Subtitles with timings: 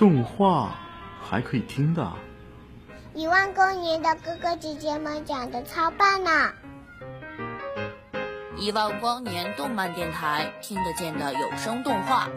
[0.00, 0.78] 动画
[1.22, 2.10] 还可以听的？
[3.12, 6.54] 一万光年的哥哥姐姐们讲的超棒呢！
[8.56, 12.30] 一万光年动漫电台听得见的有声动画。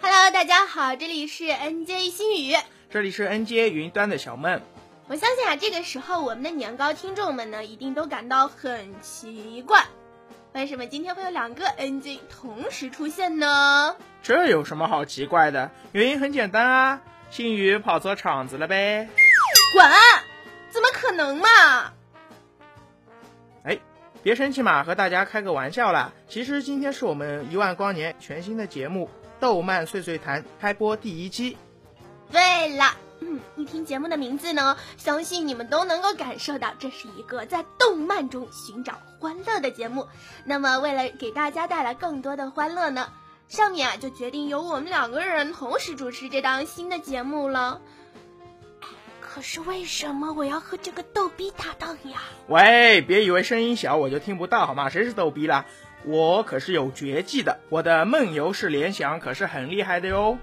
[0.00, 2.54] Hello，大家好，这里是 NJ 心语，
[2.88, 4.60] 这里是 NJ 云端的小梦。
[5.06, 9.84] 我相信啊，这个时候我们的年糕听众们呢，一定都感到很奇怪，
[10.54, 13.96] 为什么今天会有两个 NG 同时出现呢？
[14.22, 15.70] 这有什么好奇怪的？
[15.92, 19.06] 原因很简单啊，心宇跑错场子了呗。
[19.74, 19.86] 滚！
[20.70, 21.92] 怎么可能嘛？
[23.64, 23.78] 哎，
[24.22, 26.12] 别生气嘛，和大家开个玩笑啦。
[26.30, 29.10] 其实今天是我们一万光年全新的节目
[29.40, 31.58] 《动漫碎碎谈》开播第一期。
[32.32, 32.86] 对了，
[33.26, 40.08] 嗯，一听节目的名字呢，相信你们都能够感受到，这是一个在动漫中寻找欢乐的节目。
[40.44, 43.08] 那么，为了给大家带来更多的欢乐呢，
[43.48, 47.80] 上面啊就决定由我们两个人同时主持这档新的节目了。
[49.22, 52.20] 可是为什么我要和这个逗逼搭档呀？
[52.48, 54.90] 喂，别以为声音小我就听不到好吗？
[54.90, 55.64] 谁是逗逼啦？
[56.04, 60.36] 我可是有绝技的，我的梦游式联想可是很厉害的哟。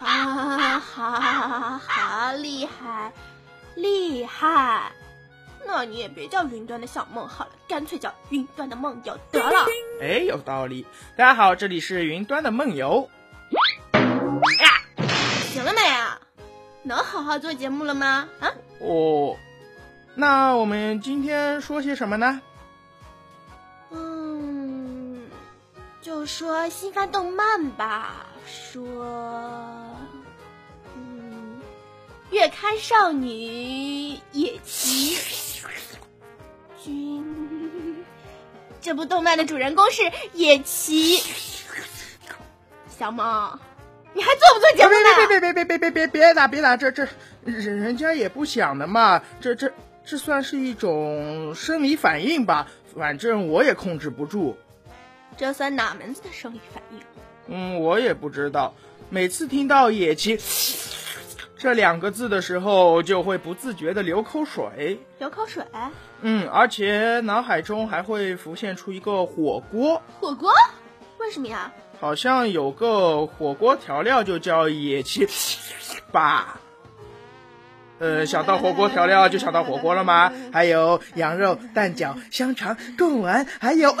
[0.00, 3.12] 啊，好，好厉害，
[3.74, 4.92] 厉害！
[5.66, 9.66] 那你也别叫云端的小梦好了，干脆叫云端的梦游得了。
[10.00, 10.86] 哎，有道理。
[11.16, 13.10] 大家好，这里是云端的梦游。
[13.92, 14.80] 呀，
[15.52, 16.18] 行了没啊？
[16.82, 18.26] 能好好做节目了吗？
[18.40, 18.50] 啊？
[18.80, 19.36] 哦，
[20.14, 22.40] 那我们今天说些什么呢？
[23.90, 25.28] 嗯，
[26.00, 28.26] 就说新番动漫吧。
[28.46, 29.89] 说，嗯，
[32.30, 35.18] 月刊少女野崎
[36.82, 38.04] 君，
[38.80, 40.02] 这部动漫的主人公是
[40.32, 41.20] 野崎。
[42.88, 43.58] 小萌，
[44.14, 45.26] 你还做不做节目呢？
[45.26, 47.08] 别别别别别别别别别打别打，这这
[47.44, 49.72] 人人家也不想的嘛，这这
[50.04, 54.56] 这算是一种生理反应吧，反正我也控制不住。
[55.36, 57.00] 这算哪门子的生理反应？
[57.48, 58.72] 嗯，我也不知道。
[59.08, 60.38] 每次听到“野崎”
[61.62, 64.98] 这两个字的时候，就会不自觉的流口水。
[65.18, 65.62] 流口水？
[66.22, 70.00] 嗯，而且脑海中还会浮现出一个火锅。
[70.18, 70.50] 火锅？
[71.18, 71.70] 为什么呀？
[72.00, 75.28] 好像有个火锅调料就叫“野鸡”
[76.10, 76.58] 吧。
[77.98, 80.32] 呃，想到火锅调料就想到火锅了吗？
[80.50, 83.94] 还有羊肉、蛋饺、香肠、贡丸，还有。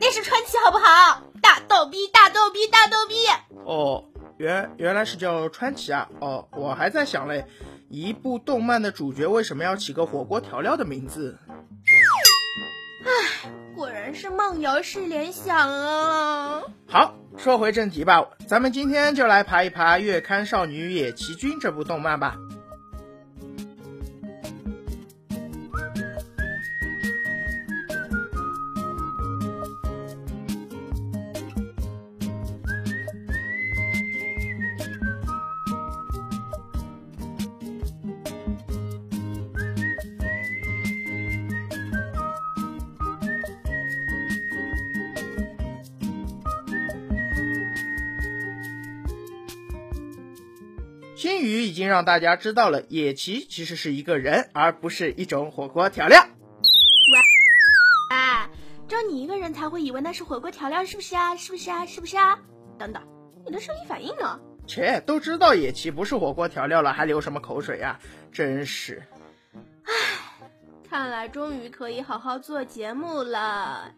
[0.00, 1.22] 那是川崎，好不好？
[1.42, 3.26] 大逗逼，大逗逼，大逗逼！
[3.64, 4.04] 哦，
[4.36, 6.08] 原原来是叫川崎啊！
[6.20, 7.46] 哦，我还在想嘞，
[7.88, 11.38] 一部动漫的主角为什么要起个火锅调料的名字？
[13.04, 16.62] 唉， 果然是梦游式联想啊！
[16.88, 22.36] 好，说回正题吧，咱们今天就来爬一爬《月刊少女野崎君》这部动漫吧。
[51.16, 56.20] 新语已经让大家知道了，野崎其实是一个人，而不是一种火锅调料。
[56.20, 58.50] 喂，哎，
[58.88, 61.36] 只有你一个人才会以为那是火锅调料，是不是啊？
[61.36, 61.86] 是不是啊？
[61.86, 62.40] 是不是啊？
[62.76, 63.00] 等等，
[63.46, 64.40] 你的生理反应呢？
[64.66, 68.00] 切，都知道野崎不是火锅调料了，还流什么口水呀？
[68.32, 69.04] 真是。
[69.84, 69.92] 唉，
[70.90, 73.92] 看来终于可以好好做节目了。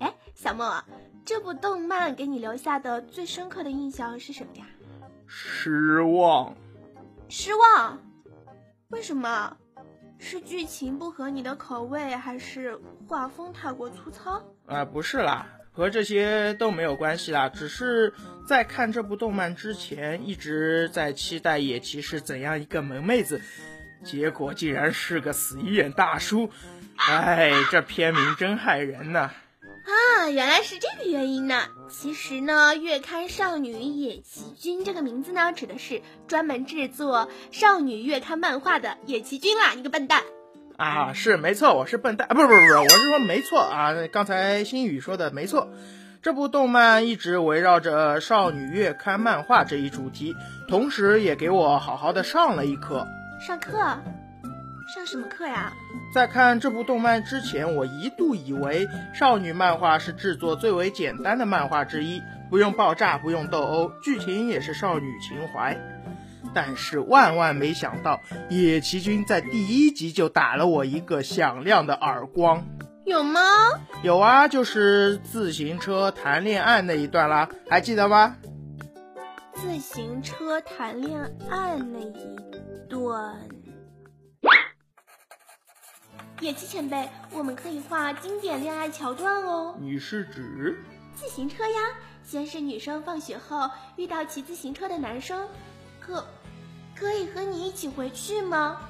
[0.00, 0.84] 哎，小莫，
[1.24, 4.66] 这部动漫给你留下的最深刻的印象是什么呀？
[5.28, 6.56] 失望，
[7.28, 8.00] 失望，
[8.88, 9.56] 为什么？
[10.18, 12.76] 是剧情不合你的口味，还是
[13.06, 14.42] 画风太过粗糙？
[14.66, 18.12] 啊，不是啦，和这些都没有关系啦，只是
[18.46, 23.40] 在看这部动漫之前，一直在期待野崎是怎样一个萌妹子，
[24.02, 26.50] 结果竟然是个死鱼眼大叔。
[26.96, 29.18] 哎，这片名真害人呐！
[29.20, 29.34] 啊，
[30.30, 31.62] 原来是这个原因呢。
[31.88, 39.72] 其实呢，月刊少女野崎君这个名字呢，指的是专门制作少女月刊漫画的野崎君啦。
[39.74, 40.22] 你个笨蛋！
[40.76, 42.28] 啊，是没错，我是笨蛋。
[42.28, 43.94] 不是不是不是，我是说没错啊。
[44.12, 45.68] 刚才新宇说的没错，
[46.22, 50.34] 这部动漫一直围绕着少女月刊漫画这一主题，
[50.68, 53.06] 同时也给我好好的上了一课。
[53.40, 53.78] 上课？
[54.88, 55.72] 上什么课呀？
[56.14, 65.76] 在看这部动漫之前，我一度以为少女漫画是制作最为简单的漫画之一，不用爆炸，不用斗殴，剧情也是少女情怀。
[66.54, 72.66] 但是万万没想到，野崎君在第一集就打了我一个响亮的耳光。
[73.04, 73.40] 有吗？
[74.02, 78.36] 有啊，就是自行车谈恋爱那一段啦，还记得吗？
[79.52, 81.20] 自行车谈恋
[81.50, 82.36] 爱那一
[82.88, 83.36] 段。
[86.40, 89.74] 野崎前辈，我们可以画经典恋爱桥段哦。
[89.80, 90.80] 你是指
[91.14, 91.80] 自行车呀？
[92.22, 95.48] 先是女生放学后遇到骑自行车的男生，
[95.98, 96.24] 可
[96.94, 98.88] 可以和你一起回去吗？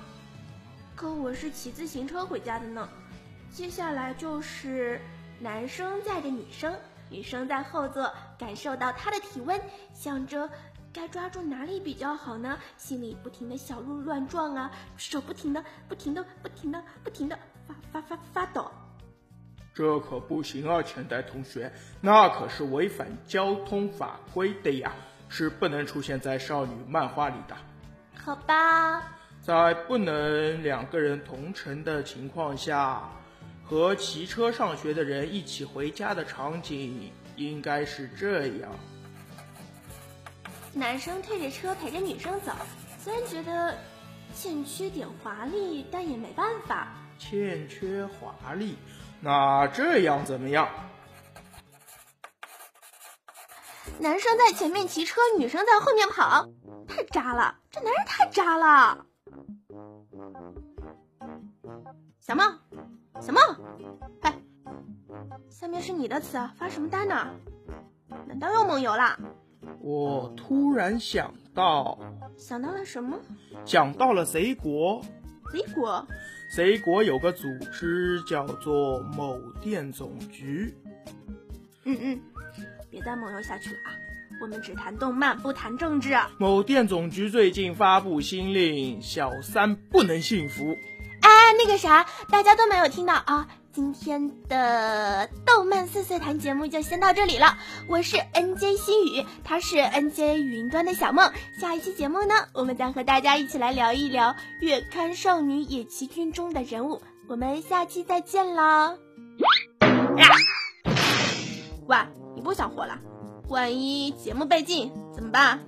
[0.94, 2.86] 可我是骑自行车回家的呢。
[3.50, 5.00] 接下来就是
[5.40, 6.76] 男生载着女生，
[7.08, 9.58] 女生在后座感受到他的体温，
[9.94, 10.48] 想着。
[10.98, 12.58] 该抓住哪里比较好呢？
[12.76, 18.68] 心里不停的小鹿乱撞啊，手不停的、不停的、不停的、不停的发发发发抖。
[19.72, 24.92] 这可不行啊，钱袋同学，那可是违反交通法规的呀，
[25.28, 27.56] 是不能出现在少女漫画里的。
[28.20, 29.00] 好吧，
[29.40, 33.08] 在不能两个人同乘的情况下，
[33.62, 38.68] 和骑车上学的人一起回家的场景应该是这样。
[40.75, 42.53] 男生推着车陪着女生走，
[42.99, 43.76] 虽然觉得
[44.35, 46.88] 欠缺点华丽，但也没办法。
[47.19, 48.76] 欠缺华丽，
[49.20, 50.69] 那这样怎么样？
[53.99, 56.47] 男生在前面骑车，女生在后面跑，
[56.87, 57.56] 太渣了！
[57.70, 59.05] 这男人太渣了。
[62.20, 62.59] 小梦，
[63.20, 63.43] 小梦，
[64.20, 64.38] 哎，
[65.50, 67.35] 下面是你的词，发什么呆呢？
[68.26, 69.19] 难道又梦游了？
[69.81, 71.99] 我突然想到，
[72.37, 73.19] 想到了什么？
[73.65, 75.03] 想到了贼国。
[75.53, 76.06] 贼国？
[76.55, 80.75] 贼国有个组织叫做某电总局。
[81.85, 82.20] 嗯嗯，
[82.91, 83.93] 别再梦游下去了啊！
[84.41, 86.15] 我们只谈动漫，不谈政治。
[86.38, 90.76] 某电总局最近发布新令，小三不能幸福。
[91.52, 93.48] 那个啥，大家都没有听到啊。
[93.70, 97.56] 今天的动漫碎碎谈节目就先到这里了，
[97.88, 101.30] 我是 N J 心语，他是 N J 云端的小梦。
[101.60, 107.00] 下一期节目呢，我们再和大家一起来聊一聊月刊少女野崎君中的人物。
[107.28, 108.98] 我们下期再见喽！
[111.86, 111.96] 喂，
[112.34, 112.98] 你不想活了？
[113.48, 115.60] 万一节目被禁怎么办？